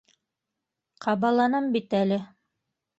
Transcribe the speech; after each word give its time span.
Ҡабаланам 1.07 1.71
бит 1.79 1.97
әле. 2.05 2.23